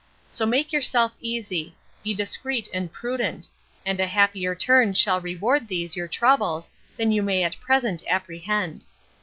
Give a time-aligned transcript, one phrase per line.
[0.31, 3.47] So make yourself easy; be discreet and prudent;
[3.85, 8.85] and a happier turn shall reward these your troubles, than you may at present apprehend.